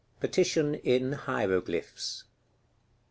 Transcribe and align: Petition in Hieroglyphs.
Petition 0.19 0.73
in 0.73 1.13
Hieroglyphs. 1.13 2.23